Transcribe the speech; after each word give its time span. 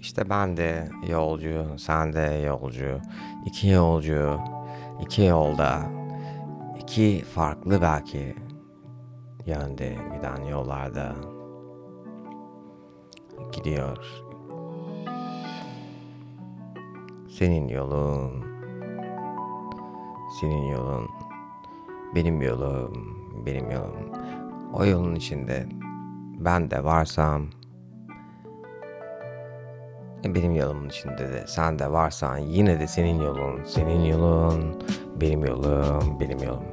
İşte 0.00 0.30
ben 0.30 0.56
de 0.56 0.88
yolcu, 1.08 1.66
sen 1.78 2.12
de 2.12 2.42
yolcu. 2.46 3.00
iki 3.46 3.68
yolcu, 3.68 4.40
iki 5.00 5.22
yolda, 5.22 5.82
iki 6.80 7.24
farklı 7.24 7.82
belki 7.82 8.34
yönde 9.46 9.96
giden 10.14 10.44
yollarda 10.44 11.14
gidiyor. 13.52 13.98
Senin 17.28 17.68
yolun, 17.68 18.44
senin 20.40 20.64
yolun, 20.66 21.08
benim 22.14 22.42
yolum, 22.42 22.92
benim 23.46 23.70
yolum. 23.70 24.12
O 24.74 24.84
yolun 24.84 25.14
içinde 25.14 25.66
ben 26.38 26.70
de 26.70 26.84
varsam, 26.84 27.46
benim 30.24 30.52
yolumun 30.52 30.88
içinde 30.88 31.32
de 31.32 31.44
sen 31.46 31.78
de 31.78 31.92
varsan 31.92 32.38
yine 32.38 32.80
de 32.80 32.86
senin 32.86 33.20
yolun, 33.22 33.64
senin 33.64 34.04
yolun, 34.04 34.82
benim 35.20 35.44
yolum, 35.44 36.20
benim 36.20 36.42
yolum. 36.42 36.64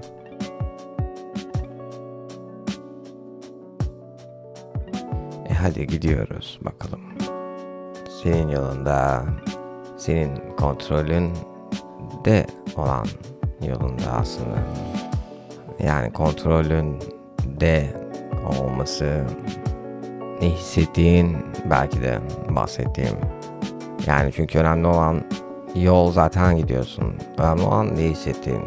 E 5.49 5.53
hadi 5.53 5.87
gidiyoruz 5.87 6.59
bakalım. 6.61 7.01
Senin 8.23 8.49
yolunda, 8.49 9.23
senin 9.98 10.55
kontrolün 10.57 11.34
de 12.25 12.45
olan 12.75 13.05
yolunda 13.61 14.11
aslında. 14.11 14.57
Yani 15.79 16.13
kontrolün 16.13 16.99
de 17.59 17.87
olması 18.59 19.25
ne 20.41 20.49
hissettiğin 20.49 21.37
belki 21.70 22.01
de 22.01 22.20
bahsettiğim. 22.49 23.37
Yani 24.07 24.31
çünkü 24.35 24.59
önemli 24.59 24.87
olan 24.87 25.21
yol 25.76 26.12
zaten 26.12 26.57
gidiyorsun. 26.57 27.13
Önemli 27.37 27.62
olan 27.62 27.95
ne 27.95 28.04
hissettiğin. 28.04 28.62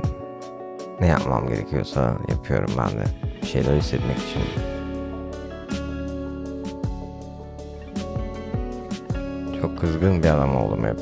Ne 1.00 1.06
yapmam 1.06 1.48
gerekiyorsa 1.48 2.16
yapıyorum 2.28 2.70
ben 2.78 2.88
de. 2.88 3.04
Bir 3.42 3.46
şeyler 3.46 3.76
hissetmek 3.76 4.16
için. 4.16 4.42
Çok 9.60 9.78
kızgın 9.80 10.22
bir 10.22 10.28
adam 10.28 10.56
oldum 10.56 10.84
hep. 10.84 11.00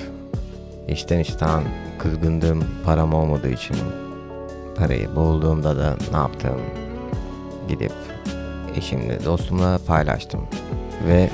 İşten 0.88 1.18
işten 1.18 1.62
kızgındım 1.98 2.64
param 2.84 3.14
olmadığı 3.14 3.50
için. 3.50 3.76
Parayı 4.76 5.16
bulduğumda 5.16 5.76
da 5.76 5.96
ne 6.12 6.16
yaptım? 6.16 6.60
Gidip 7.68 7.92
eşimle 8.76 9.24
dostumla 9.24 9.78
paylaştım. 9.86 10.40
Ve 11.06 11.30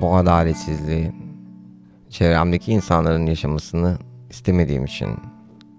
bu 0.00 0.16
adaletsizliği 0.16 1.19
çevremdeki 2.10 2.72
insanların 2.72 3.26
yaşamasını 3.26 3.98
istemediğim 4.30 4.84
için 4.84 5.08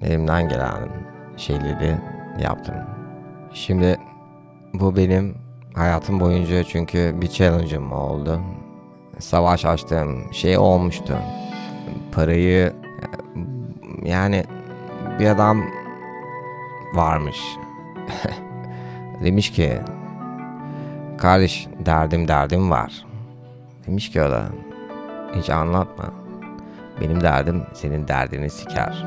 elimden 0.02 0.50
gelen 0.50 0.90
şeyleri 1.38 1.98
yaptım. 2.42 2.76
Şimdi 3.54 3.98
bu 4.74 4.96
benim 4.96 5.38
hayatım 5.74 6.20
boyunca 6.20 6.64
çünkü 6.64 7.16
bir 7.22 7.28
challenge'ım 7.28 7.92
oldu. 7.92 8.42
Savaş 9.20 9.66
açtığım 9.66 10.34
şey 10.34 10.58
olmuştu. 10.58 11.18
Parayı 12.12 12.74
yani 14.04 14.44
bir 15.20 15.28
adam 15.28 15.64
varmış. 16.94 17.40
Demiş 19.24 19.52
ki 19.52 19.82
kardeş 21.18 21.68
derdim 21.86 22.28
derdim 22.28 22.72
var. 22.72 23.06
Demiş 23.88 24.12
ki 24.12 24.22
o 24.22 24.32
da 24.32 24.44
hiç 25.36 25.50
anlatma. 25.50 26.21
Benim 27.02 27.22
derdim 27.22 27.64
senin 27.74 28.08
derdini 28.08 28.50
siker. 28.50 29.06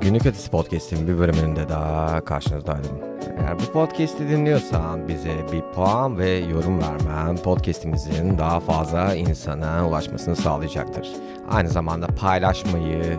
Günlük 0.00 0.26
Ötesi 0.26 0.50
Podcast'in 0.50 1.08
bir 1.08 1.18
bölümünde 1.18 1.68
daha 1.68 2.20
karşınızdaydım. 2.20 3.17
Eğer 3.40 3.58
bu 3.58 3.72
podcast'i 3.72 4.28
dinliyorsan 4.28 5.08
bize 5.08 5.36
bir 5.52 5.62
puan 5.74 6.18
ve 6.18 6.30
yorum 6.30 6.80
vermen 6.80 7.36
podcast'imizin 7.36 8.38
daha 8.38 8.60
fazla 8.60 9.14
insana 9.14 9.88
ulaşmasını 9.88 10.36
sağlayacaktır. 10.36 11.08
Aynı 11.50 11.68
zamanda 11.68 12.06
paylaşmayı, 12.06 13.16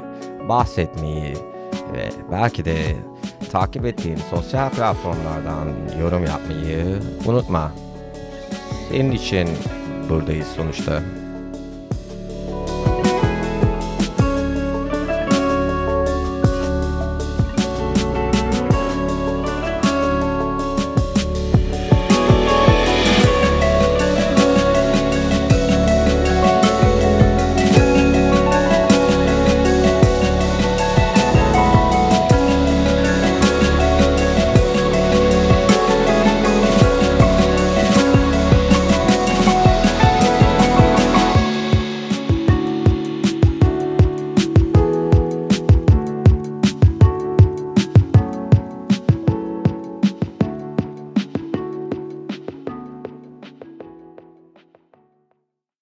bahsetmeyi 0.49 1.33
ve 1.93 2.09
belki 2.31 2.65
de 2.65 2.75
takip 3.51 3.85
ettiğin 3.85 4.19
sosyal 4.29 4.69
platformlardan 4.69 5.67
yorum 6.01 6.25
yapmayı 6.25 6.99
unutma. 7.25 7.71
Senin 8.89 9.11
için 9.11 9.49
buradayız 10.09 10.47
sonuçta. 10.47 11.01